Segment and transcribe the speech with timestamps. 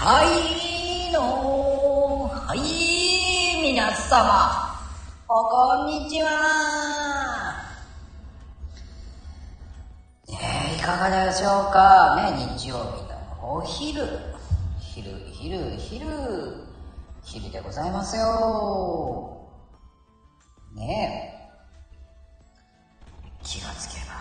[0.00, 4.78] はいのはい皆様。
[5.28, 7.56] おこんにちは。
[10.28, 10.38] ね
[10.72, 12.30] えいかがでしょうか。
[12.30, 12.80] ね日曜日
[13.42, 14.00] のお昼。
[14.78, 16.06] 昼昼昼。
[17.24, 19.48] 昼でございますよ。
[20.76, 21.42] ね
[23.42, 23.42] え。
[23.42, 24.14] 気がつけば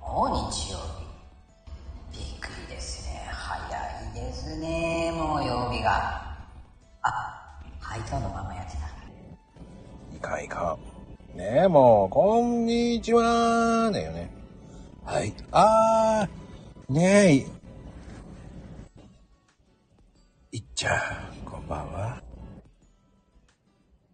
[0.00, 0.65] もう日
[11.68, 14.30] もう、こんにちはだよね。
[15.04, 15.32] はい。
[15.52, 17.46] あー、ね
[20.52, 22.22] え、いっちゃん、こんばんは。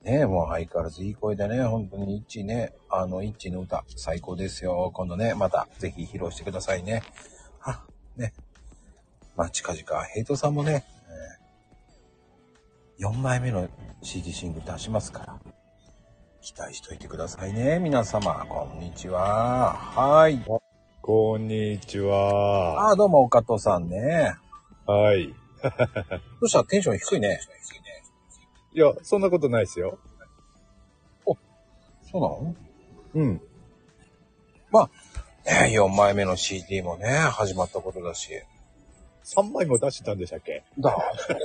[0.02, 4.90] ねえ、もう相変わらずいい声でね、本当にいっちね、あの、いっちの歌、最高ですよ。
[4.94, 7.02] 今度ね、また、ぜひ披露してくださいね。
[7.62, 7.84] あ、
[8.16, 8.32] ね。
[9.36, 10.84] まあ、近々、ヘイトさんもね、
[12.98, 13.68] 4枚目の
[14.02, 15.61] CD シングル出しますから。
[16.42, 17.78] 期待しといてくださいね。
[17.78, 19.74] 皆様、こんにちは。
[19.74, 20.44] はい。
[21.00, 22.88] こんにちは。
[22.88, 24.34] ああ、どうも、岡戸さんね。
[24.84, 25.28] はい。
[25.28, 25.34] ど
[26.40, 26.64] うした？
[26.64, 27.38] テンション低いね。
[28.74, 30.00] いや、そんなことないですよ。
[31.24, 31.36] そ
[32.18, 32.56] うなの？
[33.14, 33.34] うん。
[33.34, 33.40] ね
[35.78, 38.30] 4枚目の CD もね、始まったことだし。
[39.24, 40.64] 3枚も出してたんでしたっけ？
[40.76, 40.96] だ、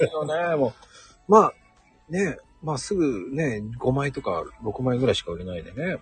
[0.09, 0.73] そうよね、も
[1.27, 1.31] う。
[1.31, 1.53] まあ、
[2.09, 5.95] ね、まあすぐね、5枚とか6枚ぐらいしか売れないでね。
[5.95, 6.01] も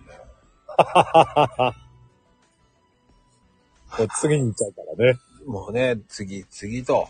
[4.00, 5.20] う 次に行っちゃうからね。
[5.46, 6.94] もうね、次、次と。
[6.94, 7.08] も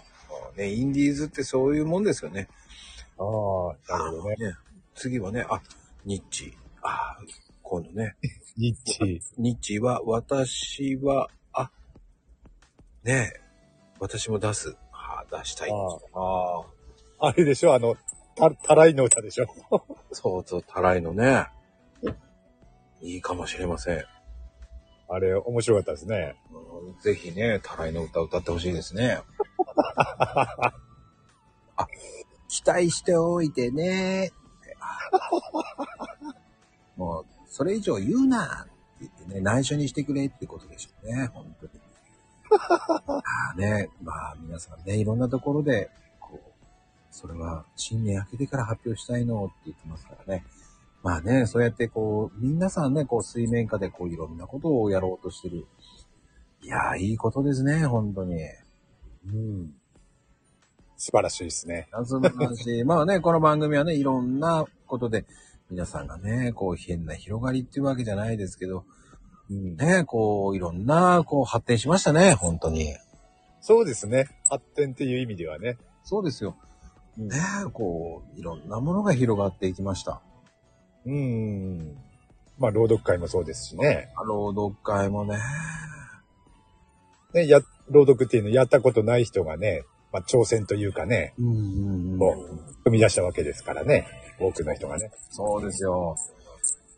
[0.55, 2.49] うね、インディーズってそういうもんですよね。
[3.19, 4.37] ああ、なるほどね。
[4.37, 4.57] ね。
[4.95, 5.63] 次はね、あ、
[6.05, 6.55] ニッチ。
[6.83, 7.17] あ
[7.63, 8.15] 今度ね。
[8.59, 9.23] ニッチ。
[9.39, 11.71] ニッチは、私は、あ、
[13.05, 13.41] ねえ、
[14.01, 14.77] 私も出す。
[14.93, 15.71] あ出したい。
[15.73, 15.77] あ
[16.13, 17.97] ああ、あれでしょあの、
[18.37, 19.47] た、たらいの歌でしょ
[20.13, 21.49] そうそう、たらいのね。
[23.03, 24.05] いいかもしれません。
[25.09, 26.37] あれ、面白かったですね。
[26.53, 26.67] うん
[27.01, 29.21] ぜひね、たらいの歌歌ってほしいですね。
[31.77, 31.87] あ、
[32.49, 34.33] 期待しておいてね。
[36.97, 38.71] もう、それ以上言うなって
[39.01, 41.73] 言ってね、内緒にしてくれってことでしょうね、本当に。
[43.09, 43.23] あ
[43.53, 45.91] あね、まあ皆さんね、いろんなところで、
[47.17, 50.45] それは新年明けてから発表したいのって言ってますからね。
[51.03, 55.67] まあね、そうやってこう、皆さんね、こう水面下でこういろんなことをやろうとしてる。
[56.63, 58.35] いやー、いいことですね、本当に。
[59.33, 59.75] うん。
[60.99, 61.89] 素晴らしいですね。
[62.05, 62.85] 素晴らしい。
[62.85, 65.25] まあね、この番組はね、いろんなことで、
[65.71, 68.85] 皆さんがね、こう変な広がりっていうわけじゃないですけど、
[69.49, 69.77] うん。
[69.77, 72.95] ね、こういろんな、こう発展しましたね、本当に。
[73.63, 74.27] そうですね。
[74.51, 75.79] 発展っていう意味ではね。
[76.05, 76.57] そうですよ。
[77.19, 77.37] うんね、
[77.73, 80.21] こう、いろんなものが広がっていきました。
[81.07, 81.97] うん。
[82.59, 84.13] まあ、朗読会もそうですしね。
[84.27, 85.39] 朗読会もね、
[87.35, 89.83] ね、や、朗読っていうのやったことない人がね、
[90.13, 92.19] まあ、挑戦というかね、うんうんうん。
[92.19, 92.35] こ
[92.85, 94.07] う、踏み出したわけですからね。
[94.39, 95.11] 多くの人がね。
[95.31, 96.17] そうですよ。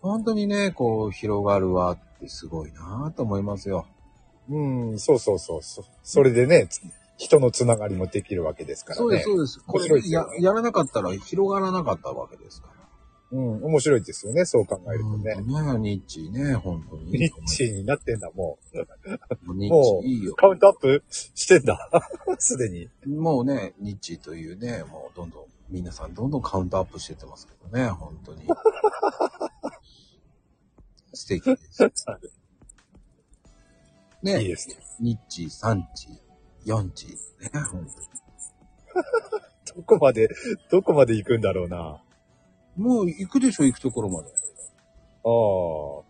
[0.00, 3.87] 本当にね、こう、広がるわってすごいなと思いますよ。
[4.49, 4.59] う
[4.95, 5.85] ん、そうそうそうそう。
[6.03, 6.81] それでね、つ
[7.19, 8.99] 人のつながりもできるわけですからね。
[8.99, 9.61] そうです、そうです。
[9.67, 10.09] これね
[10.41, 12.79] やらなかったら広がらなかったわけですから。
[13.31, 15.34] うん、面白いですよね、そう考えるとね。
[15.34, 15.43] ね
[15.79, 17.12] ニッチね、本当に。
[17.12, 18.59] ニッチになってんだ、も
[19.47, 19.55] う。
[19.55, 20.34] ニもッチいいよ。
[20.34, 21.91] カウントアップしてんだ。
[22.39, 22.89] すでに。
[23.06, 28.47] もうね、ニッチというね、もうどんどん、皆さんどんどんカウントアップしてってますけどね、本当に。
[31.12, 31.83] 素敵です。
[34.23, 34.77] ね、いいですね。
[35.00, 36.09] ニッチ、3チ、
[36.66, 37.14] 4チ、ね、
[37.70, 37.86] 本
[39.76, 40.28] どこまで、
[40.70, 41.78] どこまで行くんだろうな。
[41.78, 42.02] あ
[42.76, 44.28] 当にもう行くでしょ、行くところまで。
[45.24, 46.08] あ。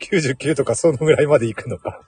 [0.00, 2.02] 99とかそのぐらいまで行くのか。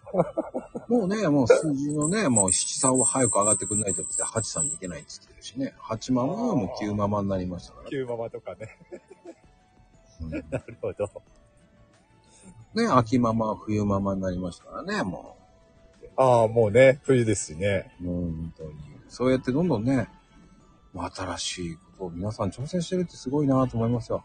[0.88, 5.75] もうね、もう数字のね、もう七三は早く上がってくんないとって8さんに行けないって言ってるしね。
[5.81, 7.96] 8ママはもう9ママになりましたからね。
[7.96, 8.76] 9ママとかね。
[10.20, 11.10] うんね、 なるほど。
[12.93, 15.36] 秋ママ、冬ママになりましたからね、も
[16.16, 17.94] ああ、もうね、冬ですしね。
[18.00, 18.04] う。
[18.04, 18.72] もう本当に。
[19.08, 20.08] そうやってどんどんね、
[20.94, 24.24] 新しいことを皆さん挑戦してるってすごいなと思いますよ。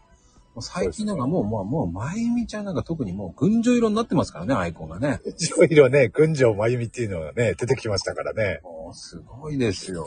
[0.54, 5.20] もう最近なんかもう、もう、もう、まゆみちゃんなんか特にもう、群青色になってますからね、アイコンがね。
[5.26, 8.60] いろいろね、群青まゆみっていうのがね、出てきましたからね。
[8.62, 10.06] もう、すごいですよ。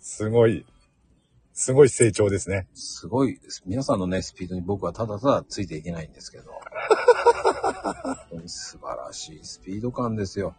[0.00, 0.66] すごい、
[1.52, 2.66] すごい成長ですね。
[2.74, 3.62] すごいです。
[3.64, 6.50] 皆さんのね、スピードに僕はただただついていけないんですけど。
[8.46, 10.54] 素晴らしいスピード感ですよ。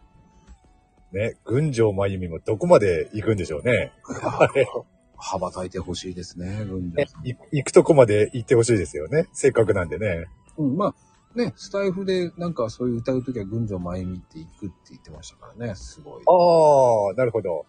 [1.12, 3.92] ね、群青真由美もどこまで行くんでしょうね。
[5.16, 7.26] 羽ばたいてほしいですね、群ね青さん。
[7.26, 9.28] い行くとこまで行ってほしいですよね。
[9.32, 10.26] せっかくなんでね。
[10.56, 16.22] うん、まあ、ね、スタイフでなんかそういう歌うときは群青真由美って行くって言ってましたからね、すごい。
[16.26, 17.66] ああ、なるほど。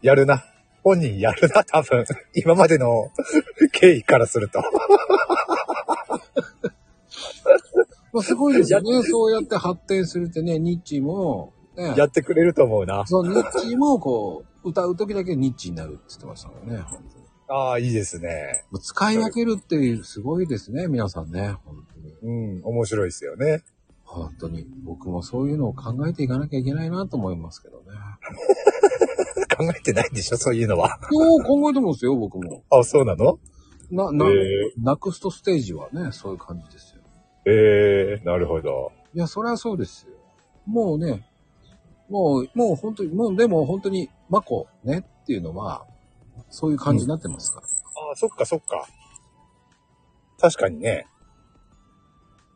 [0.00, 0.44] やるな。
[0.82, 2.04] 本人やるな、多分。
[2.34, 3.10] 今までの
[3.72, 4.62] 経緯からすると。
[8.12, 9.02] まあ、すごいですよね。
[9.02, 13.04] そうやって発展するってね、ニッチーも、ね、やってくれると思うな。
[13.06, 17.24] そう、ニッチーもこう、歌うときだけニッチーになるって言ってましたからね、本当に。
[17.48, 18.64] ああ、いいですね。
[18.80, 22.14] 使い分けるっていう、すごいですね、皆さんね、本当に。
[22.22, 23.62] うん、面白いですよね。
[24.04, 24.66] 本当に。
[24.84, 27.84] 僕もそういうのを考えていかなきゃいけないなと思いますけどね。
[29.56, 30.98] 考えてないんでしょ、そういうのは。
[31.10, 32.62] そう考えてますよ、僕も。
[32.70, 33.38] あ、そうなの？
[33.90, 34.32] な、な、え
[34.78, 36.91] ナクストステージはね、そういう感じですよ。
[37.44, 38.92] ええなるほど。
[39.14, 40.14] いや、そりゃそうですよ。
[40.66, 41.26] もうね、
[42.08, 45.84] もう、もう本当に、もうでも本当に、マコねっていうのは、
[46.50, 47.66] そういう感じになってますから。
[47.66, 48.86] ああ、そっかそっか。
[50.38, 51.06] 確かにね。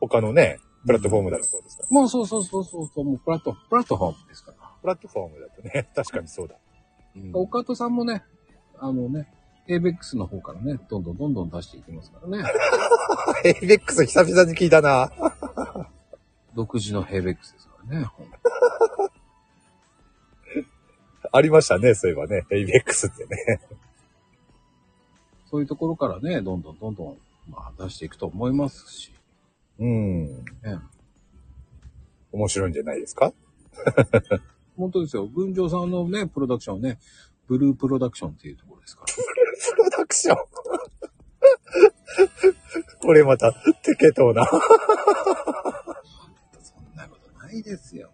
[0.00, 1.88] 他のね、プラットフォームだとそうですから。
[1.90, 4.70] もうそうそうそうそうそう、もうプラット、プラットフォームですから。
[4.80, 6.54] プラットフォームだとね、確かにそうだ。
[7.16, 8.24] うん岡戸さんもね、
[8.78, 9.26] あのね、
[9.68, 12.44] ABEX の方からね、どんどんどんどん出していきますからね。
[13.44, 15.10] エイベックス久々に聞いたな。
[16.54, 18.06] 独自の ABEX ですからね。
[21.32, 22.46] ありましたね、そういえばね。
[22.50, 23.60] エイベックスってね。
[25.50, 27.18] そういうところからね、どんどんどんどん、
[27.48, 29.12] まあ、出していくと思いますし。
[29.78, 30.26] うん。
[30.44, 30.44] ね、
[32.32, 33.32] 面白いんじゃないですか？
[34.76, 35.26] 本当ですよ。
[35.26, 36.98] 群青さんのね、プロダクションはね、
[37.46, 39.04] ブループロダクションっていうところですか？
[39.06, 39.14] ら。
[39.14, 40.36] プロダクション。
[43.00, 43.52] これまた、
[43.82, 44.44] テケトーな。
[44.46, 44.60] そん
[46.96, 48.10] なことないですよ。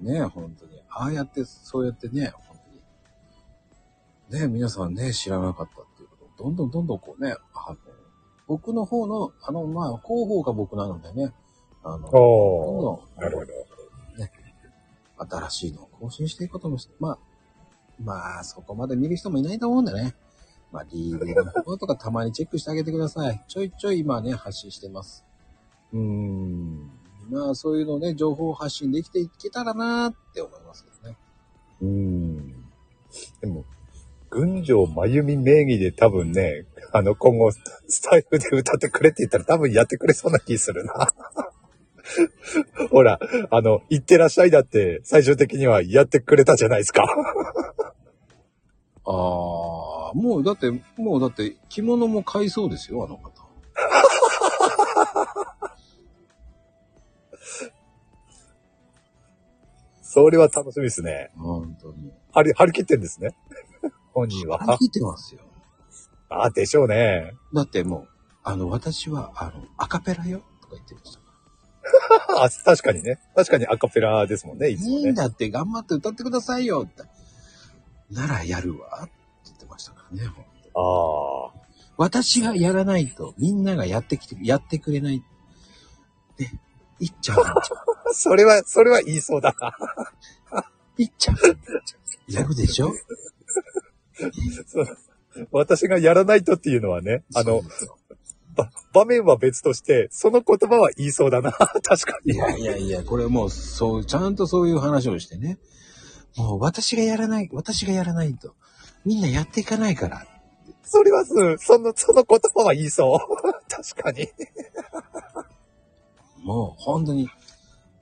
[0.00, 0.80] ね、本当に。
[0.90, 2.56] ああやって、そうやってね、本
[4.30, 4.40] 当に。
[4.42, 7.76] ね、皆さんね、知らなかったっていうことを、どんどんどんどんこうね、あの
[8.46, 11.32] 僕の方の、あの、まあ、広報が僕なのでね、
[11.82, 12.20] あの、どん
[12.78, 13.52] おどん、なるほど。
[15.20, 17.18] 新しいのを更新していくこともし、まあ、
[18.00, 20.14] まあ、そこまで見る人もいないと思うんでね。
[20.70, 23.42] まあ、リールの方とかたまにチェックしてあげてください。
[23.48, 25.24] ちょいちょい今ね、発信してます。
[25.92, 26.90] うーん。
[27.30, 31.16] まあ、そういうのね、情報発信できていけたらなーって思いますけどね。
[31.80, 32.64] うーん。
[33.40, 33.64] でも、
[34.30, 41.12] 群青真由美名義で多分ね、あの、今後、スタイフで歌ってくれって言ったら多分やってくれそうな気するな。
[42.90, 43.18] ほら、
[43.50, 47.04] あの、行ってらっしゃいだって、最終的にはやってくれたじゃないですか。
[49.10, 53.48] ああ、もうだって、もうだって、着物も買いそうですよ、あの方。
[60.02, 61.30] それは楽しみですね。
[61.36, 62.12] 本当に。
[62.32, 63.34] 張り、張り切ってんですね。
[64.12, 64.58] 本人は。
[64.58, 65.40] 張り切ってますよ。
[66.28, 67.32] あ、でしょうね。
[67.54, 68.08] だってもう、
[68.42, 71.20] あの、私は、あの、アカペラよ、とか言ってました。
[72.44, 73.18] あ、確かにね。
[73.34, 75.12] 確かにアカペラですもんね、いついいんもね。
[75.14, 77.04] だって頑張って歌ってくださいよって。
[78.10, 79.12] ならやるわって
[79.46, 80.26] 言ってましたからね。
[80.26, 80.44] ほん
[81.52, 81.60] とああ。
[81.96, 85.22] 私がやらないとみんながやってきて、やってくれない。
[86.36, 86.50] で、
[87.00, 87.44] いっちゃう。
[88.14, 89.76] それは、それは言いそうだな。
[90.96, 91.36] いっちゃう。
[92.32, 92.92] やるでしょ？
[95.52, 97.62] 私がやらないとっていうのはね、あの
[98.92, 101.52] 場面は別として、その言葉は言いそうだな。
[101.82, 102.34] 確かに。
[102.34, 105.58] いやいやいや、これもう、そう、ちゃんとそういう話をしてね。
[106.38, 108.54] もう私がやらない、私がやらないと、
[109.04, 110.24] みんなやっていかないから。
[110.82, 113.18] それはす、その、その言葉は言いそう。
[113.68, 114.28] 確かに。
[116.44, 117.28] もう本当に、い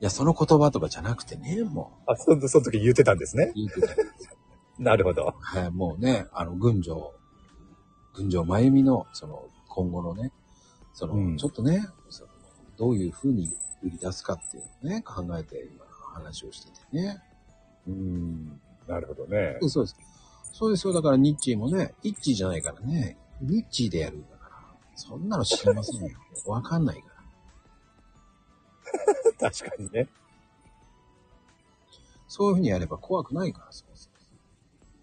[0.00, 3.52] や、その言葉とかじゃなくてね、もあ、その、その時言ってたんですねう、。
[3.54, 3.94] 言うてた
[4.78, 5.34] なるほど。
[5.40, 7.14] はい、もうね、あの、群青、
[8.12, 10.32] 群青真由美の、その、今後のね、
[10.92, 12.30] その、うんちょっとね、その
[12.76, 13.48] どういう風に
[13.82, 17.22] 売り出すかっていうのをね、考えて今話をしててね。
[17.86, 18.60] うん。
[18.86, 19.58] なるほどね。
[19.68, 19.96] そうです。
[20.52, 20.92] そうですよ。
[20.92, 24.50] だからニッチーもね、イッチーじゃないからね、ニッチーでやるんだから。
[24.94, 26.18] そんなの知りませんよ。
[26.46, 27.08] わかんないか
[29.40, 29.50] ら。
[29.50, 30.08] 確かにね。
[32.28, 34.16] そういう風にやれば怖くないから、そうそう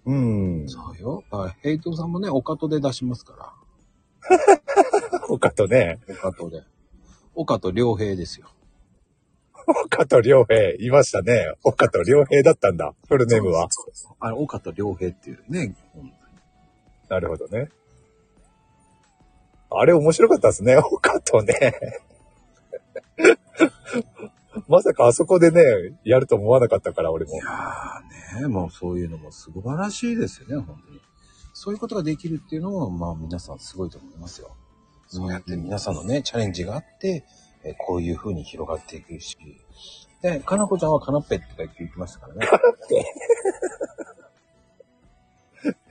[0.06, 0.14] う
[0.64, 0.70] ん。
[0.70, 1.24] そうよ。
[1.32, 3.56] だからヘイトさんもね、オカトで出しますか
[4.30, 5.20] ら。
[5.30, 6.64] 岡とね、オカトで。
[7.36, 8.50] オカト良平ですよ。
[9.68, 11.54] 岡と良平、いましたね。
[11.64, 12.94] 岡と良平だったんだ。
[13.08, 13.68] フルネームは。
[14.20, 15.76] あの、岡田良平っていうね、
[17.10, 17.70] なるほどね。
[19.70, 20.78] あれ面白かったですね。
[20.78, 21.54] 岡とね。
[24.68, 27.38] まさかあそこでね、やると思わなかったから、俺もい。
[27.38, 31.02] やーね、もうそういうのも素晴らしいですよね、本当に。
[31.54, 34.56] そういうことができるっていうのは、まあ皆さんすごいと思いますよ。
[35.08, 37.26] そうやって皆さんのね、チャレンジがあって、
[37.64, 39.38] えーこういう風に広がっていくし。
[40.22, 42.48] で、かなこちゃんはカナッペって言ってましたからね。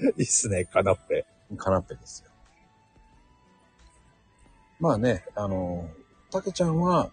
[0.18, 1.26] いいっすね、カナッペ。
[1.56, 2.30] カナッペですよ。
[4.80, 5.88] まあね、あの、
[6.30, 7.10] たけちゃんは、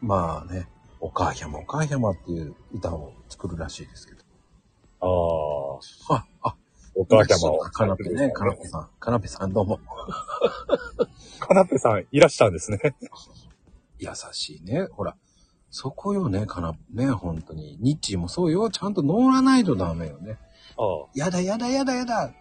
[0.00, 0.68] まあね、
[1.00, 4.20] お母ひゃまお母ひゃまっていう歌を作るらしいですけど。
[5.00, 6.56] ああ、あ、あ、
[6.94, 7.58] お母様を。
[7.58, 8.88] カナッペね、カナッペさん。
[8.98, 9.80] カナッペさんどうも。
[11.40, 12.78] カナッペさんいらっしゃるんですね。
[14.00, 14.88] 優しいね。
[14.90, 15.16] ほら、
[15.70, 17.78] そこよね、かな、ね、本当に。
[17.80, 18.70] ニッチーもそうよ。
[18.70, 20.38] ちゃんと乗らないとダメよね。
[20.76, 21.08] ああ。
[21.14, 22.34] やだやだやだやだって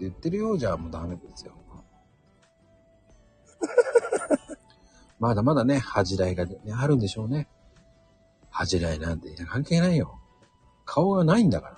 [0.00, 1.52] 言ってるようじゃもうダメですよ。
[5.18, 7.48] まだまだね、恥じらいが、ね、あるんでしょうね。
[8.50, 10.18] 恥じらいなんて関係ないよ。
[10.84, 11.76] 顔がないんだから。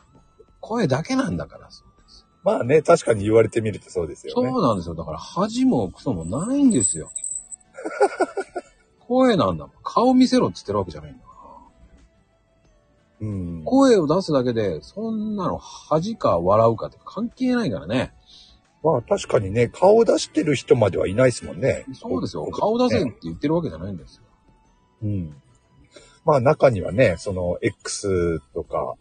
[0.60, 1.70] 声だけなんだから。
[1.70, 4.52] そうですまあね、確かに言われてみるとそうですよそうね。
[4.52, 4.94] なんですよ。
[4.96, 7.10] だから恥もクソもないんですよ。
[9.08, 9.72] 声なんだもん。
[9.82, 11.30] 顔見せろって言ってるわけじゃないんだか
[13.20, 13.26] ら。
[13.26, 13.62] うん。
[13.64, 18.12] 声を出すだけで、そんなの恥か笑うかって関係ないからね。
[18.84, 21.86] まあ確かにね、顔を出してる人まではいないですもんね。
[21.94, 22.46] そうですよ。
[22.46, 24.22] 顔出せって言ってるわけじゃないんですよ。
[25.02, 25.36] うん。
[26.24, 28.94] まあ中にはね、その X とか、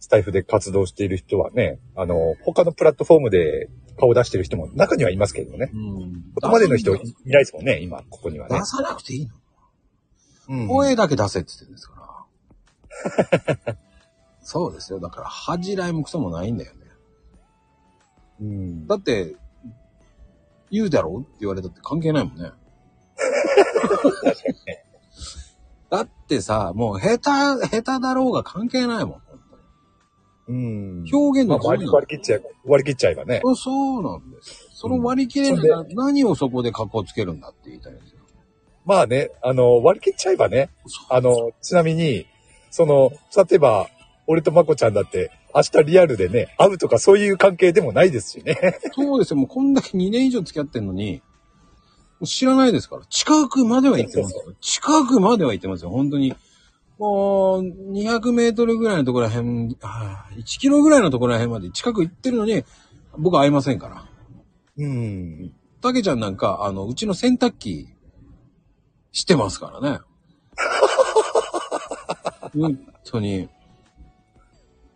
[0.00, 5.70] スタイフで活動している人はね、あの、他のプラットフォームで顔を出してる人も中にはいますけどね。
[5.72, 6.24] うん。
[6.34, 8.60] ここまでの人いないですもんね、今、ここにはね。
[8.64, 9.34] さなくていいの？
[10.46, 12.26] うん声だけ出せって言ってるんですか
[13.66, 13.70] ら。
[14.42, 15.00] そうですよ。
[15.00, 16.80] だから恥じらいもクソもないんだよね。
[18.40, 18.86] うん。
[18.86, 19.36] だって、
[20.70, 22.50] 言うだろうって言われたって関係ないもんね。
[25.88, 27.30] だってさ、もう下手、
[27.68, 29.22] 下手だろうが関係ないもん。
[30.46, 31.04] 本うん。
[31.12, 33.42] 表現まあ、の自由割り割り切っちゃえば、割り切っちゃえばね。
[33.56, 34.68] そうなんですよ。
[34.72, 38.18] その割り切れるなら何をそこで格好つけるんだって言いたいんですよ。
[38.84, 40.70] まあね、あの、割り切っちゃえばね、
[41.08, 42.26] あの、ちなみに、
[42.70, 43.88] その、例えば、
[44.26, 48.56] 俺とまこちゃんだって、明日リアルでね、会うとかそういう関係でもないですしね。
[48.92, 49.36] そうですよ。
[49.36, 51.22] もうこんだけ2年以上付き合ってんのに、
[52.24, 53.02] 知らないですから。
[53.06, 54.54] 近くまでは行ってますよ。
[54.60, 55.90] 近くまでは行ってますよ。
[55.90, 56.34] 本当に。
[56.98, 62.64] もう、200メートルぐらいのところらへん、あー1キロぐらいのところらへんまで近く行ってるのに、
[63.18, 64.06] 僕は会いませんから。
[64.76, 65.52] うん。
[65.80, 67.88] たけちゃんなんか、あの、うちの洗濯機、
[69.12, 70.00] 知ってますからね。
[72.54, 73.48] 本当に。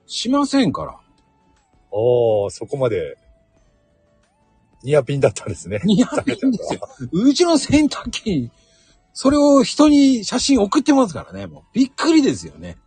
[0.07, 0.99] しませんから。
[1.91, 3.19] おー、そこまで、
[4.83, 5.81] ニアピンだったんですね。
[5.85, 6.89] いや、いいんですよ。
[7.13, 8.51] うちの洗濯機、
[9.21, 11.49] それを人に写真送ってますからね。
[11.49, 12.79] もうびっくりですよね。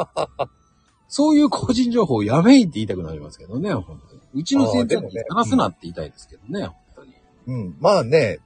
[1.08, 4.20] そういう個人情報やめいって言いたくなりますけどね、本当に。
[4.34, 7.14] うちの洗濯機あーでもね探すなって言いたいですけどね、本当に。
[7.46, 7.76] うん。
[7.80, 8.40] まあね、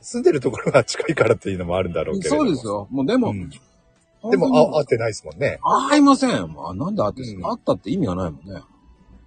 [0.00, 2.42] 住んでるところが近いからっていうのもあるんだろうけれども。
[2.44, 2.88] そうですよ。
[2.90, 5.58] もうでも、うんでも、あ、会ってないですもんね。
[5.90, 6.30] 会いません。
[6.32, 8.62] あなんで会ってうんか会ったって意味がないもんね。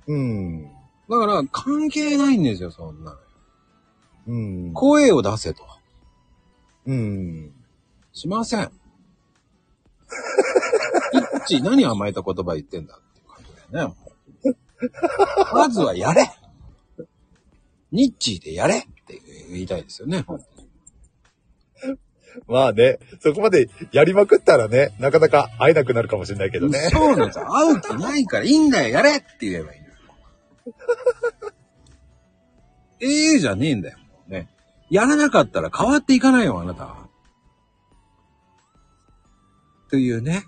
[0.08, 0.64] うん。
[0.64, 3.18] だから、関係ないんですよ、そんなの。
[4.30, 4.36] う
[4.70, 4.74] ん。
[4.74, 5.77] 声を出せと。
[6.88, 7.54] うん。
[8.14, 8.62] しません。
[8.62, 8.70] いっ
[11.46, 13.96] ち、何甘えた言葉言ってんだっていう感じだよね。
[15.54, 16.30] まずはやれ
[17.92, 20.26] ニッチーでやれって言いたいですよね。
[22.48, 26.90] まあね、そこまでやりまくったらね、なかなか会えなくなるかもしれないけどね。
[26.92, 27.48] そうなんですよ。
[27.48, 29.94] 会う気ないからいいんだよ、やれって言えばいいのよ。
[33.00, 34.48] ええじゃねえんだよ、もうね。
[34.90, 37.08] やらなかったら変わっていかないよ、あなたは。
[39.90, 40.46] というね。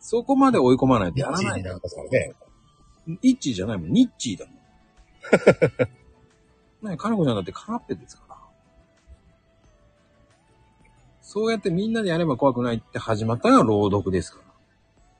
[0.00, 1.80] そこまで追い込まないとやらないんだよ。
[1.82, 2.32] ますからね。
[3.22, 4.56] イッチーじゃないもん、ニッチーだもん。
[6.90, 8.36] ねかなこちゃんだってカナッペですから。
[11.22, 14.46] そうやってみんなでやれば怖くないって始まったのは朗読ですから。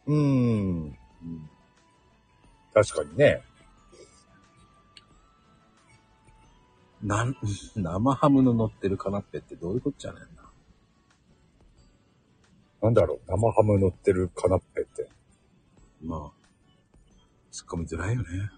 [0.07, 0.99] うん。
[2.73, 3.43] 確かにね。
[7.03, 7.37] なん、
[7.77, 10.43] 生ハムの乗ってるカナッペってどういうことじゃねえんだ。
[12.83, 15.09] なんだろう、生ハム乗ってるカナッペって。
[16.03, 16.21] まあ、
[17.53, 18.51] 突っ込みづらいよね。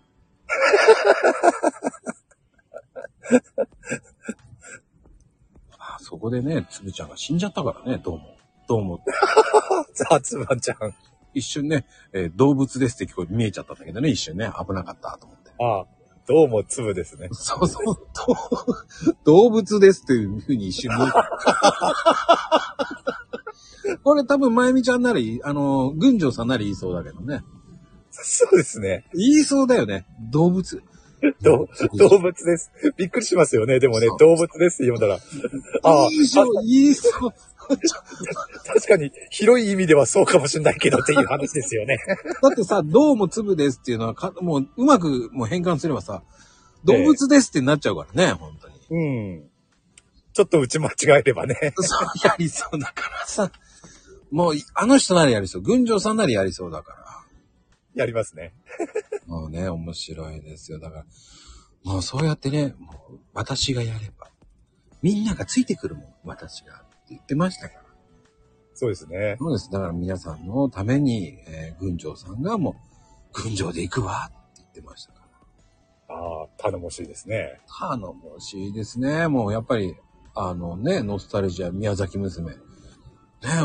[5.79, 8.37] あそこでね、つぶちゃんが死んじゃったからね、どうも。
[8.69, 9.05] どうも。
[9.95, 10.95] ザツバちゃん。
[11.35, 15.51] 一瞬ね、えー動物ですって聞こえ見えちゃったんだけどね、一瞬ね、危なかったと思って。
[15.59, 15.87] ああ、
[16.29, 17.31] どうも粒ですね。
[17.33, 17.97] そうそう、
[19.25, 20.91] ど動物ですっていうふうに一瞬。
[24.05, 27.43] これ多分、まゆみちゃんならいい、あの、群青さんなら言いそうだけどね。
[28.11, 29.07] そうですね。
[29.15, 30.05] 言いそうだよね。
[30.31, 30.83] 動物。
[31.41, 32.71] ど動物です。
[32.97, 33.81] びっくりしますよね。
[33.81, 35.15] でもね動物ですって読んだら。
[35.83, 37.33] ああ、言いそう、言いそう。
[38.67, 41.99] 確かに広い意味ではそうかもしれないけどっていう話ですよね。
[42.43, 46.23] だってさ、どうも粒ですっていうのはか、もう、うまくもう変換すればさ、
[46.85, 48.75] 動物ですってなっちゃうからね、本当に。
[48.91, 49.51] うん。
[50.33, 51.57] ちょっと打ち間違えればね。
[51.77, 53.51] そう、やりそうだからさ。
[54.31, 55.63] もう、あの人ならやりそう。
[55.63, 57.09] 群青さんならやりそうだから。
[57.95, 58.55] やりますね。
[59.27, 60.79] もうね、面白いですよ。
[60.79, 61.07] だから、
[61.83, 64.31] もうそうやってね、もう私がやれば、
[65.03, 66.85] みんながついてくるもん、私が。
[67.11, 67.83] 言ってましたから。
[68.75, 69.37] そうですね。
[69.39, 69.71] そうです。
[69.71, 72.77] だから皆さんのために、えー、群青さんがも
[73.35, 75.21] う、群青で行くわって言ってましたか
[76.09, 76.15] ら。
[76.15, 77.61] ああ、頼もしいですね。
[77.79, 79.29] 頼もしいですね。
[79.29, 79.97] もうやっぱり、
[80.35, 82.53] あのね、ノスタルジア、宮崎娘。
[82.53, 82.59] ね、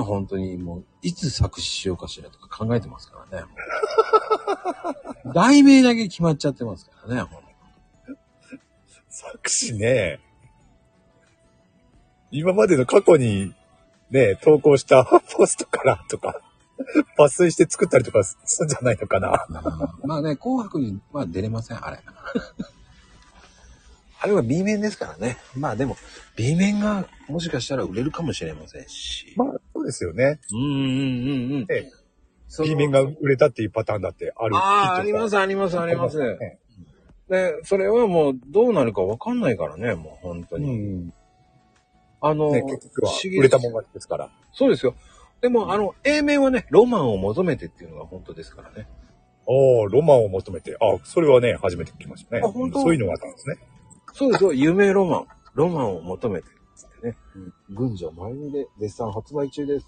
[0.04, 3.48] 本当にもう、いつ作詞しようかしらとか考えてますからね。
[5.34, 7.48] 題名だけ決まっちゃってますからね、ほんと
[9.10, 10.20] 作詞ね。
[12.34, 13.54] 今までの過去に
[14.10, 15.06] ね、投稿した
[15.38, 16.42] ポストからとか、
[17.18, 19.46] 抜粋して作ったりとかするんじゃないのかな。
[20.04, 22.00] まあね、紅白には出れません、あれ。
[24.20, 25.38] あれは B 面ですからね。
[25.56, 25.96] まあでも、
[26.36, 29.34] B 面がもしかしたら売れるかもしれませんし。
[29.36, 30.40] まあ、そうですよね。
[30.52, 31.68] うんうんうんうん。
[32.66, 34.56] B 面が売れたっていうパターンだってある。。
[34.56, 36.18] ああ、ありますす、あります、あります。
[36.20, 36.60] ね
[37.30, 40.72] で、それはもうどうなるかわかんないからね、もう本当うに。
[40.72, 41.14] ん。
[42.24, 44.30] あの、ね、結局は売れたもん勝ちですから。
[44.54, 44.96] そうですよ。
[45.42, 48.88] でも、あの、A 面はね、ロマンを求めてっていうのが本当ですからね。
[49.46, 50.78] おー、ロマンを求めて。
[50.80, 52.42] あそれはね、初めて聞きましたね。
[52.42, 52.80] あ本当？
[52.82, 53.58] そういうのがあったんですね。
[54.14, 55.28] そうですよ、夢ロマン。
[55.54, 56.48] ロマンを求めて。
[56.78, 57.18] つってね。
[57.70, 59.86] 群青真由美で絶賛発売中です。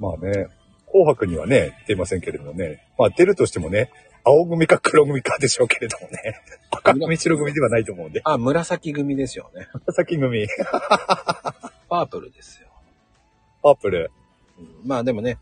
[0.00, 0.48] まあね、
[0.86, 2.88] 紅白にはね、出ませんけれどもね。
[2.98, 3.92] まあ出るとしてもね、
[4.24, 6.40] 青組か黒組かでしょうけれどもね。
[6.70, 8.20] 赤組、白組ではないと思うんで。
[8.24, 9.68] あ、紫組ですよね。
[9.86, 10.46] 紫組、
[11.88, 12.68] パープルですよ。
[13.62, 14.10] パープル。
[14.58, 15.38] うんまあでもね、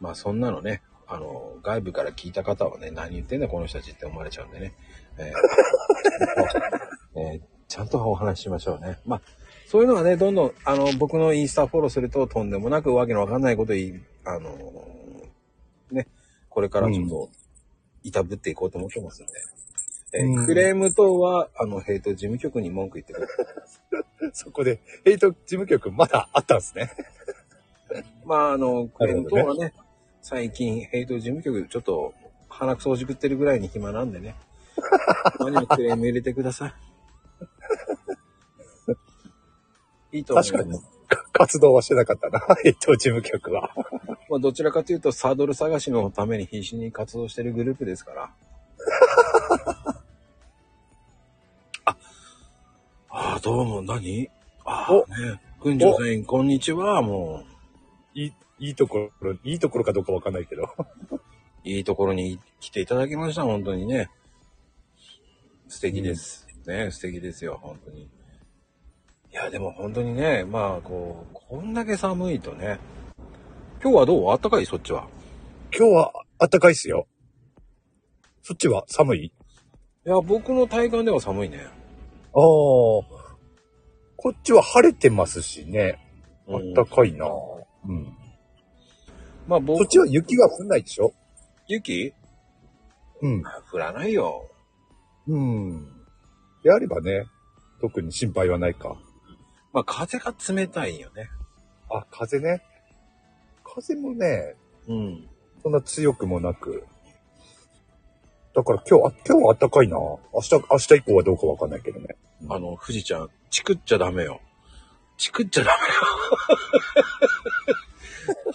[0.00, 4.72] まあそんなのね、あの、外部から聞いた方はね、何言ってんだこの人たちって思われちゃうんでね。
[5.18, 7.40] えー えー
[7.70, 8.98] ちゃんとお話ししましょうね。
[9.06, 9.22] まあ、
[9.68, 16.08] そういうのはね、どんどん、あの、僕のインスタフォローすると、とんでもなくわけのわかんないこと言い、あのーね、
[16.48, 17.28] これからちょっと、
[18.02, 19.32] いたぶっていこうと思ってますんで。
[20.12, 23.32] えクレーム等は、あの、ヘイト事務局に文句言ってくださ
[24.28, 24.30] い。
[24.34, 26.90] そこで、ヘイト事務局まだあったんですね。
[28.24, 29.72] まあ、あの、クレーム等はね、
[30.20, 32.14] 最近、ヘイト事務局、ちょっと、
[32.48, 34.34] 鼻くそをじくってるぐらいに暇なんでね。
[35.38, 36.74] たまにはクレーム入れてくださ
[40.12, 40.18] い。
[40.18, 40.99] いいと思います。
[41.32, 43.72] 活動はしてなかったな、ヘイト事務局は。
[44.28, 48.30] まあ、どちらかというと、サドル探しのために必死に活動してるグループですから。
[51.84, 51.96] あ、
[53.08, 54.30] あーどうも、何？
[54.64, 55.40] あね。
[55.62, 57.42] 群青さん、こんにちは、も
[58.14, 60.64] いい、いいところ、いいところかどうかわかんないけど。
[61.10, 61.20] う。
[61.64, 64.08] いいところに来ていただきました、本当にね。
[65.68, 66.46] 素敵です。
[66.66, 68.08] ね、素敵ですよ、本当に。
[69.32, 72.78] いや、でも本当にね、まあ、こう、こんだけ寒いとね。
[73.82, 74.30] 今日はどう？
[74.32, 74.66] あったかい？
[74.66, 75.06] そっちは。
[75.76, 77.06] 今日は暖かいっすよ。
[78.42, 79.26] そっちは寒い？
[79.26, 79.32] い
[80.04, 81.58] や、僕の体感では寒いね。
[81.58, 81.70] ああ。
[82.34, 83.04] こ
[84.28, 85.98] っちは晴れてますしね。
[86.48, 87.26] あうんったかいな。
[87.26, 88.12] うん。
[89.46, 91.14] まあ僕、そっちは雪が降んないでしょ？
[91.68, 92.12] 雪？
[93.22, 93.42] うん。
[93.72, 94.50] 降らないよ。
[95.28, 95.86] うん。
[96.64, 97.26] であればね、
[97.80, 98.96] 特に心配はないか。
[99.72, 101.30] まあ風が冷たいよね。
[101.90, 102.62] あ、風ね。
[103.64, 104.56] 風もね、
[104.88, 105.28] うん。
[105.62, 106.84] そんな強くもなく。
[108.54, 109.96] だから今日、あ今日は暖かいな。
[109.96, 112.16] 明日、明日以降はどうかわかんないけどね。
[112.48, 114.40] あの、富士ちゃん、チクっちゃダメよ。
[115.18, 115.92] チクっちゃダメよ。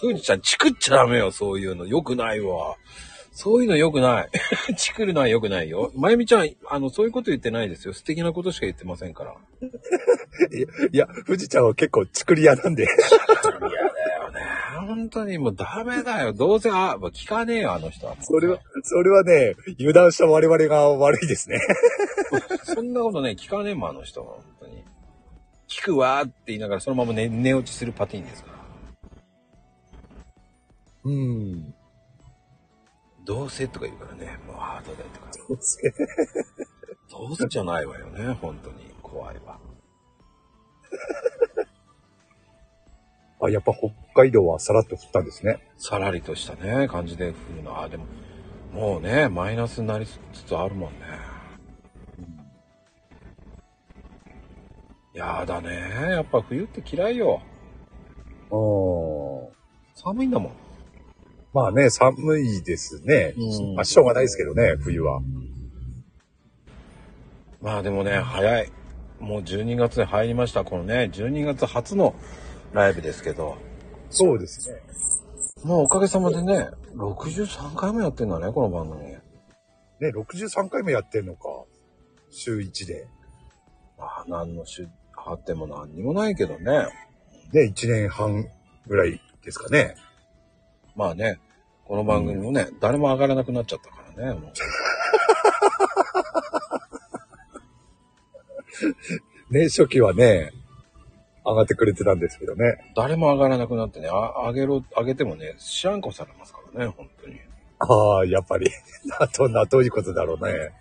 [0.00, 1.86] 富士ちゃん、チクっちゃダメよ、そういうの。
[1.86, 2.76] よくないわ。
[3.36, 4.30] そういうのよくない。
[4.78, 5.92] チクるのはよくないよ。
[5.94, 7.92] まゆみちゃん、あの、そういうこと言ってないですよ。
[7.92, 9.34] 素敵なことしか言ってませんから。
[10.90, 12.84] いや、富士ちゃんは結構作り屋なんで。
[12.84, 14.40] 嫌だよね。
[14.86, 16.32] 本当にもうダメだよ。
[16.32, 18.16] どうせ、あ、もう聞かねえよ、あの人は。
[18.22, 21.60] それは、それはね、油断した我々が悪いですね。
[22.64, 24.28] そんなことね、聞かねえもん、あの人は。
[24.28, 24.82] 本当に。
[25.68, 28.56] 聞くわーって言いながら、そのまま寝寝落ちするパティーンですから。
[31.04, 31.74] うん。
[33.26, 35.26] どうせとか言うからね、もうハートでとか。
[35.48, 35.82] どうせ
[37.10, 38.94] どうせじゃないわよね、本当に。
[39.02, 39.58] 怖いわ。
[43.42, 45.68] あ、やっぱ北海道はさらっと降ったんですね。
[45.76, 47.82] さらりとしたね、感じで降るの。
[47.82, 48.06] あ、でも、
[48.72, 50.98] もうね、マイナスになりつつあるもんね。
[55.14, 55.70] やだね。
[56.10, 57.42] やっぱ冬って嫌いよ。
[58.50, 59.56] うん。
[59.94, 60.65] 寒いんだもん。
[61.56, 63.32] まあね、寒いですね。
[63.34, 65.22] うんまあ、しょうがないですけどね、冬は。
[67.62, 68.70] まあでもね、早い。
[69.20, 70.64] もう12月に入りました。
[70.64, 72.14] このね、12月初の
[72.74, 73.56] ライブですけど。
[74.10, 74.82] そうですね。
[75.64, 79.02] もうおかげさまでね、63回もやってんだね、この番組。
[79.02, 79.18] ね、
[80.00, 81.48] 63回もやってんのか。
[82.28, 83.08] 週1で。
[83.96, 86.86] まあ、何の出発展も何にもないけどね。
[87.54, 88.46] ね、1年半
[88.86, 89.94] ぐらいですかね。
[90.94, 91.40] まあね、
[91.86, 94.40] この番組もね、誰も上がらなくなっちゃったからね。
[94.40, 94.52] もう
[99.54, 100.50] ね、初期はね、
[101.44, 102.92] 上がってくれてたんですけどね。
[102.96, 107.38] 誰も上がらなくなってね、あ上げろ、上げてもね、知らんこされますからね、本当に。
[107.78, 108.68] ああ、やっぱり。
[109.06, 110.72] な、どんな、どういうことだろうね。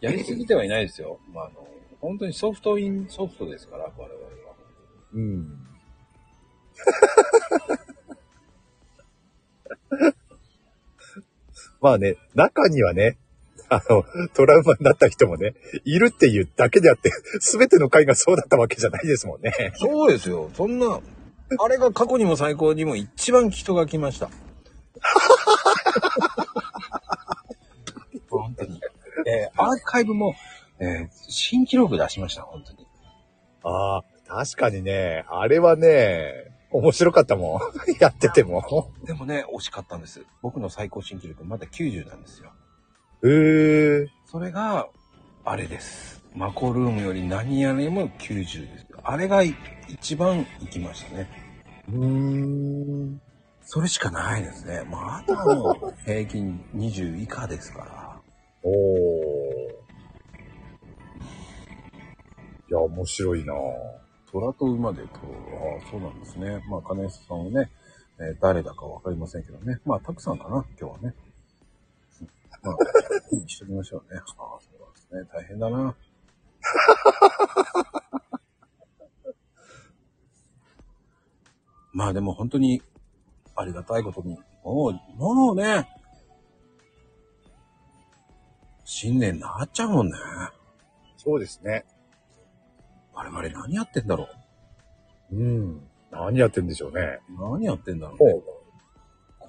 [0.00, 1.18] やりすぎてはいないですよ。
[1.32, 1.66] まあ、あの、
[2.00, 4.54] 本当にソフトインソフトですから、我々は。
[5.12, 5.66] うん。
[11.80, 13.18] まあね、中にはね、
[13.68, 19.72] あの、トラウマになった人もね、いるっていうだけであって、 すべての回がそうだったわけじゃないですもんね。
[19.76, 20.50] そうですよ。
[20.54, 21.00] そんな、
[21.58, 24.30] あれが過去にも最高にも一番人が来ました。
[28.30, 28.80] 本当に。
[29.26, 30.34] えーアーカイブも、
[30.78, 32.86] えー新記録出しました、本当に。
[33.62, 37.60] ああ、確かにね、あれはね、面白かったもん。
[38.00, 38.90] やってても。
[39.04, 40.26] でもね、惜しかったんです。
[40.42, 42.50] 僕の最高新記録まだ90なんですよ。
[43.22, 44.08] へえ。
[44.26, 44.88] それが、
[45.44, 46.24] あれです。
[46.34, 48.86] マコルームより何やりも90です。
[49.04, 49.42] あれが
[49.88, 51.28] 一番行きましたね。
[51.88, 53.20] うーん。
[53.62, 54.82] それしかないですね。
[54.90, 58.20] まあ、あとはもう平均20以下ですから。
[58.64, 58.74] おー。
[62.68, 63.54] いや、面白いな
[64.34, 65.10] 虎と馬でと、あ
[65.78, 66.60] あ、そうなんですね。
[66.68, 67.70] まあ、金安さんはね、
[68.18, 69.78] えー誰だかわかりませんけどね。
[69.84, 71.14] まあ、たくさんかな、今日はね。
[72.64, 72.76] まあ、
[73.30, 74.18] 気にしときましょうね。
[74.36, 75.22] ああ、そうなんですね。
[75.32, 75.94] 大変だな。
[81.92, 82.82] まあでも本当に
[83.54, 85.88] ありがたいことに、もう、もうね、
[88.84, 90.16] 新年なっちゃうもんね。
[91.18, 91.84] そうですね。
[93.14, 94.28] 我々何やってんだろ
[95.32, 95.36] う？
[95.36, 95.80] ん。
[96.10, 97.20] 何やってんでしょうね。
[97.38, 98.32] う何やってんだろうね？
[98.32, 98.42] も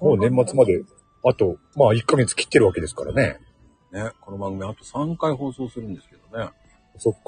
[0.00, 0.82] う、もう年末まで、
[1.24, 3.38] あと、まあ1ヶ月切ってるわけですからね。
[3.92, 6.50] ね、この番組あと3回放送するんですけどね。
[6.98, 7.20] そっか。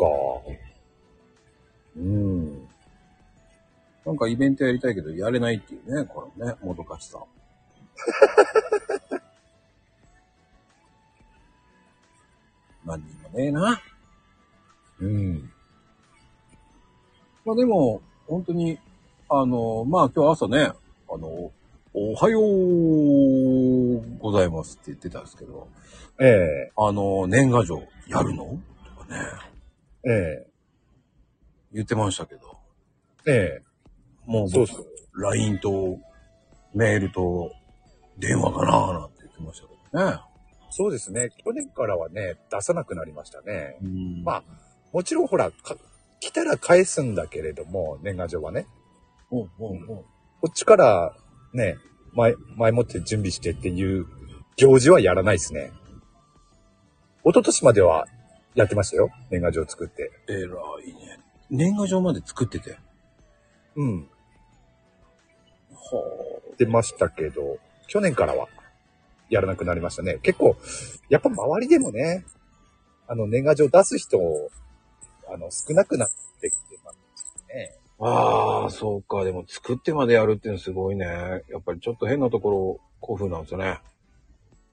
[1.96, 2.68] うん。
[4.04, 7.18] なんかイベントやりたいけどやれないっていうね、このね、もどかしさ。
[12.84, 13.80] 何にもねえな。
[15.00, 15.50] うん。
[17.48, 18.78] まあでも、本当に、
[19.30, 20.70] あの、まあ今日朝ね、
[21.10, 21.50] あの、
[21.94, 25.66] おはようございますって言ってたんですけど、
[26.20, 28.44] ええあの、年賀状やるの？
[28.44, 29.22] とかね、
[30.04, 30.10] え
[30.44, 30.46] え
[31.72, 32.58] 言ってましたけど、
[33.26, 33.62] ええ
[34.26, 34.86] もう僕そうそう。
[35.22, 35.98] LINE と
[36.74, 37.50] メールと
[38.18, 40.20] 電話かななんて言ってましたけどね。
[40.68, 41.30] そうですね。
[41.42, 43.78] 去年からはね、出さなくなりましたね。
[43.82, 44.42] うんまあ、
[44.92, 45.76] もちろんほら、か
[46.20, 48.66] 来たら返すんだけれども、年賀状はね。
[49.30, 49.86] うんうんうん。
[49.86, 50.04] こ
[50.48, 51.16] っちから
[51.52, 51.76] ね、
[52.12, 54.06] 前、前もって準備してっていう
[54.56, 55.72] 行事はやらないですね。
[57.24, 58.06] 一昨年までは
[58.54, 59.10] やってましたよ。
[59.30, 60.10] 年賀状作って。
[60.28, 61.20] えらいね。
[61.50, 62.78] 年賀状まで作ってて。
[63.76, 64.08] うん。
[65.70, 68.48] は出ましたけど、去年からは
[69.30, 70.18] やらなくなりましたね。
[70.22, 70.56] 結構、
[71.08, 72.24] やっぱ周りでもね、
[73.06, 74.18] あの、年賀状出す人、
[75.30, 76.08] あの、少なくなっ
[76.40, 77.78] てきてますね。
[77.98, 78.04] あ。
[78.04, 79.24] ああ、そうか。
[79.24, 81.06] でも作ってまでやるっていうのすごいね。
[81.48, 83.80] やっぱりちょっと変なところ、興奮なんですよね。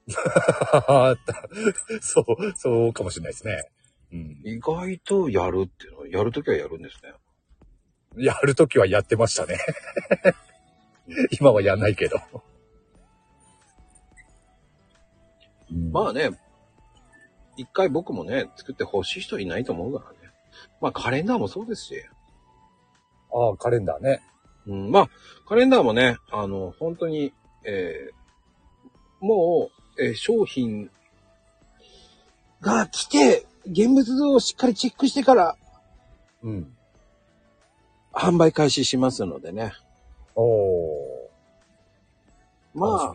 [2.00, 2.24] そう、
[2.56, 3.68] そうかもしれないですね。
[4.12, 4.40] うん。
[4.44, 7.12] 意外とやるっていうのは、やるときはやるんですね。
[8.16, 9.58] やるときはやってましたね。
[11.38, 12.18] 今はやんないけど。
[15.92, 16.30] まあね、
[17.56, 20.25] 一回僕もね、作って欲しい人いないと思うからね。
[20.80, 22.02] まあカレンダーもそうですし。
[23.32, 24.22] ああ、カレンダーね。
[24.66, 25.10] うん、まあ、
[25.46, 27.32] カレンダーもね、あの、本当に、
[27.64, 28.16] えー
[29.18, 30.90] もう、えー商品
[32.60, 35.56] が来て、現物をしっかりチェックしてから、
[36.42, 36.76] うん。
[38.12, 39.72] 販売開始しますのでね。
[40.34, 41.06] おー。
[42.74, 43.14] まあ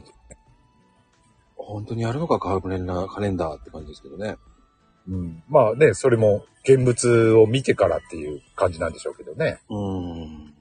[1.56, 4.38] 本当にやるのかカレンダー、カレンダーって感じですけどね。
[5.08, 5.44] うん。
[5.48, 9.60] まあね、それも現物を見てからっていう感じなんでしょうけどね。
[9.70, 10.54] うーん。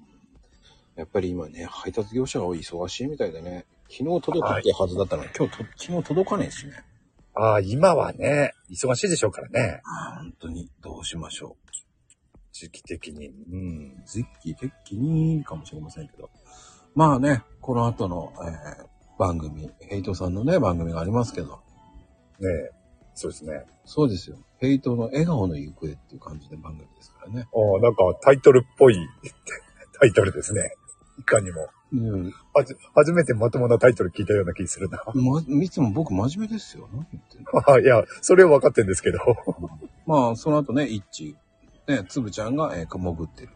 [0.97, 3.67] やっぱり今ね、配達業者が忙しいみたいでね。
[3.89, 6.85] 昨日届くってはずだったのに、今日と、昨日届かねえしね。
[7.35, 9.83] ああ、今はね、忙しいでしょうからね。
[10.19, 11.71] 本当に、どうしましょう。
[12.53, 13.29] 時期的に。
[13.29, 14.03] うん。
[14.07, 16.31] 時期的にかもしれませんけど。
[16.95, 18.33] まあね、この後の、
[18.79, 21.61] えー番組、ヘイトさんのね、番組がありますけど。
[22.39, 22.80] ねえ。
[23.21, 23.67] そうですね。
[23.85, 24.39] そうですよ。
[24.61, 27.47] ヘイトの笑顔の行方っていう感じで番組ですからね。
[27.53, 28.97] ああ、なんかタイトルっぽい
[30.01, 30.73] タイトルですね。
[31.19, 31.69] いかにも。
[31.93, 32.35] うん。
[32.55, 35.03] はじ、初めてまともなタイトル聞いたような気するな。
[35.13, 36.89] ま、いつも僕真面目ですよ。
[36.95, 37.71] 何言ってんの？
[37.71, 39.19] あ いや、それは分かってんですけど。
[40.07, 41.37] まあ、その後ね、イッチ、
[41.89, 43.51] ね、つぶちゃんが、えー、潜ってる。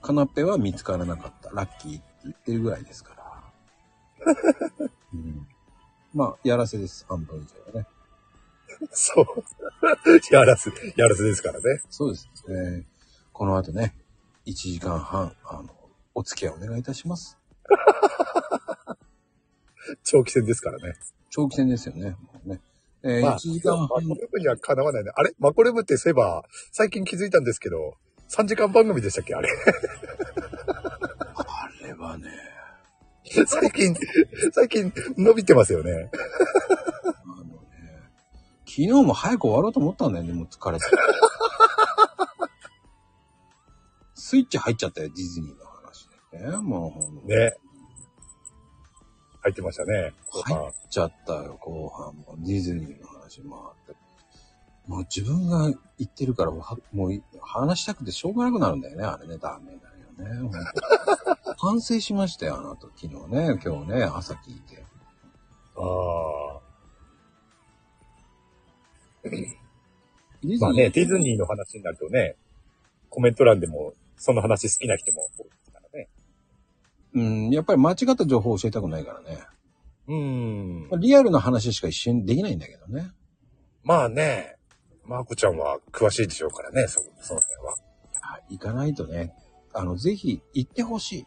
[0.00, 1.50] カナッペは見つからなかった。
[1.50, 4.34] ラッキーって言ってるぐらいですから。
[5.12, 5.46] うん、
[6.14, 7.04] まあ、やらせです。
[7.06, 7.86] 半分以上はね。
[8.92, 9.26] そう。
[10.34, 11.80] やらせ、やらせですからね。
[11.90, 12.28] そうです。
[12.48, 12.84] えー
[13.32, 13.94] この後ね、
[14.44, 15.70] 1時間半、あの、
[16.14, 17.38] お付き合いお願いいたします。
[20.04, 20.94] 長期戦ですからね。
[21.30, 22.10] 長期戦ですよね。
[22.10, 22.60] もうね
[23.02, 25.10] えーまあ、1時間半マコ、レブにはかなわないね。
[25.14, 25.32] あれ？
[25.38, 27.96] マコレブってそういえば、最近気づいたんですけど、
[28.28, 29.34] 3時間番組でしたっけ？
[29.34, 29.48] あれ。
[31.34, 32.28] あれはね、
[33.46, 33.96] 最近、
[34.52, 36.10] 最近伸びてますよね。
[38.70, 40.84] 昨日も早く終わろうと思ったんだよね、もう疲れて。
[44.14, 46.56] スイッチ入っちゃったよ、ディズニーの話でね。
[46.58, 47.56] もうほんと、ね。
[49.42, 50.14] 入ってましたね。
[50.44, 52.36] 入っちゃったよ、後半も。
[52.38, 53.96] ディズニーの話もあって。
[54.86, 59.38] もう自分が言ってるから、はもう話したくてしょうがなくなるんだよね、あれね。
[59.38, 60.60] ダメだよね。
[61.58, 64.84] 反省しましたよ、あの後、昨日ね、今日ね、朝聞いて。
[65.74, 65.80] あ
[66.56, 66.69] あ。
[69.24, 72.36] ディズまあね、ディズニーの話になるとね、
[73.08, 76.08] コメント欄でも、その話好きな人も多いですからね。
[77.14, 79.38] うん、やっぱり間違った情報を教えたくないからね。
[80.08, 81.00] うーんまあ。
[81.00, 83.10] リアルな話しか一緒にできないんだけどね。
[83.82, 84.56] まあね、
[85.04, 87.76] マーコちゃんは詳しいでしょうからね、そその辺は。
[88.22, 89.34] あ行かないとね、
[89.72, 91.26] あの、ぜひ行ってほしい。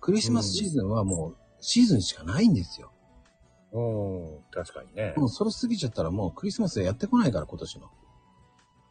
[0.00, 2.92] クリスマスシーズンはもう、シーズンしかないんですよ。
[3.72, 5.14] うん、確かにね。
[5.16, 7.90] もうそれ過ぎちゃったらもうクリスマスやってこないから、今年の。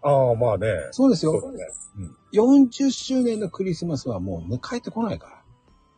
[0.04, 0.68] ああ、まあね。
[0.92, 1.40] そうですよ。
[1.42, 1.68] そうだね。
[2.34, 5.44] 40周年のクリスマスはもうね、帰ってこないから。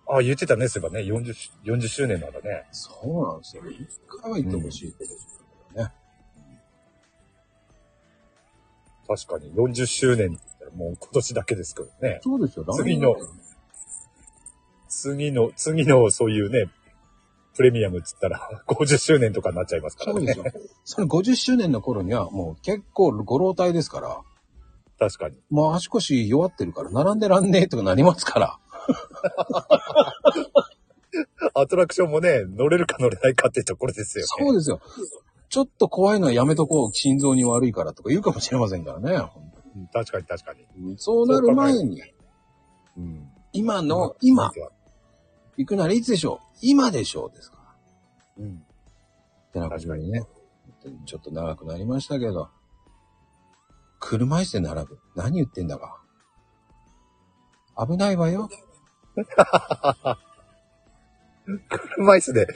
[0.08, 2.68] ああ、言ってたね、そういえばね、40し、40周年なんだね。
[2.72, 3.63] そうなんですよ。
[3.70, 3.88] 一
[4.22, 5.94] 回は行ってほしいけどね。
[9.08, 12.20] 確かに40周年って言ったらもう今年だけですけどね。
[12.24, 12.65] そうですよ。
[12.76, 13.15] 次の
[14.88, 16.72] 次の、次のそういうね、
[17.55, 20.33] プレミアムって言ったら 50周年とかになっちゃいますからね。
[20.33, 20.62] そうですよ。
[20.85, 24.21] その50周年の頃にはもう結構ご老体ですから、
[24.99, 25.38] 確かに。
[25.49, 28.59] もう足腰弱ってるから、並んでらんねえとかなりますから。
[31.55, 34.27] アトラクションもね、乗れるか乗れないかってところですよね。
[34.27, 34.81] そうですよ。
[35.49, 36.93] ちょっと怖いのはやめとこう。
[36.93, 39.17] 心臓に悪いからとか言うかもしれませんからね。
[39.93, 42.01] 確かに確かにそうなる前に、
[42.97, 43.29] うん。
[43.53, 44.51] 今の、今、
[45.60, 46.58] 行くならいつでしょう？
[46.62, 47.58] 今でしょうですか？
[48.38, 48.43] ら。
[48.45, 48.63] うん。
[49.50, 50.24] ってな感じにね。
[51.06, 52.50] ちょっと長くなりましたけど。
[54.00, 55.00] 車椅子で並ぶ。
[55.17, 56.02] 何言ってんだか。
[57.86, 58.48] 危ないわよ。
[61.98, 62.54] 車椅子で、ね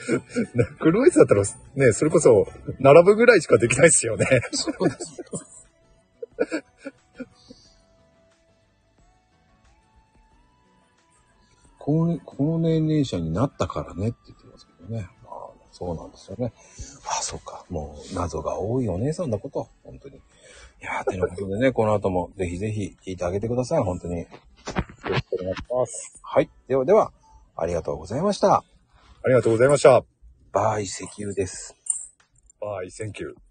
[0.80, 1.42] 車椅子だったら
[1.74, 2.46] ね、それこそ、
[2.78, 4.26] 並ぶぐらいしかできないですよね。
[4.52, 5.22] そうです。
[11.84, 15.06] このこの年齢者になったからねって言ってますけどね。
[15.22, 16.54] まあ、そうなんですよね。
[17.06, 17.66] あ、そうか。
[17.68, 19.68] もう謎が多いお姉さんのこと。
[19.82, 20.16] 本当に。
[20.16, 20.20] い
[20.80, 23.82] やー、てなことでね、この後もぜひぜひ聞いてあげてください。
[23.82, 24.20] 本当に。
[24.20, 24.26] よ
[25.04, 26.18] ろしくお願いします。
[26.22, 26.48] はい。
[26.68, 27.12] ではでは、
[27.54, 28.54] ありがとうございました。
[28.54, 30.02] ありがとうございました。
[30.52, 31.76] Bye, thank you です。
[32.62, 33.43] Bye, thank you。